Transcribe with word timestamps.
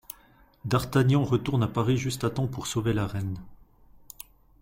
D'Artagnan 0.65 1.23
retourne 1.23 1.61
à 1.61 1.67
Paris 1.67 1.95
juste 1.95 2.23
à 2.23 2.31
temps 2.31 2.47
pour 2.47 2.65
sauver 2.65 2.91
la 2.91 3.05
reine. 3.05 3.37